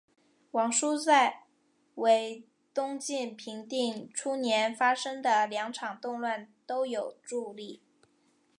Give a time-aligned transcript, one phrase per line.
[0.49, 1.43] 王舒在
[1.93, 7.83] 为东晋平定初年发生的两场动乱都有助力。